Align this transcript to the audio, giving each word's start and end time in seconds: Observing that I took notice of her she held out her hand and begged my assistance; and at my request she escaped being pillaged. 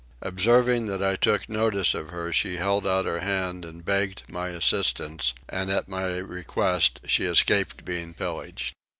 Observing 0.23 0.87
that 0.87 1.03
I 1.03 1.15
took 1.15 1.47
notice 1.47 1.93
of 1.93 2.09
her 2.09 2.33
she 2.33 2.57
held 2.57 2.87
out 2.87 3.05
her 3.05 3.19
hand 3.19 3.63
and 3.63 3.85
begged 3.85 4.23
my 4.27 4.47
assistance; 4.49 5.35
and 5.47 5.69
at 5.69 5.87
my 5.87 6.17
request 6.17 7.01
she 7.05 7.25
escaped 7.25 7.85
being 7.85 8.15
pillaged. 8.15 8.73